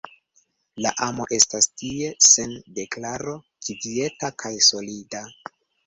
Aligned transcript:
La 0.85 0.93
amo 1.07 1.27
estas 1.37 1.67
tie, 1.83 2.09
sen 2.29 2.57
deklaro, 2.81 3.39
kvieta 3.71 4.35
kaj 4.45 4.57
solida. 4.73 5.27